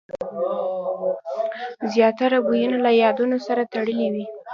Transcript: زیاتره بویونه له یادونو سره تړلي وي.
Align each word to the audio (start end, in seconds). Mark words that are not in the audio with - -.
زیاتره 1.93 2.37
بویونه 2.47 2.77
له 2.85 2.91
یادونو 3.03 3.37
سره 3.47 3.61
تړلي 3.71 4.07
وي. 4.13 4.25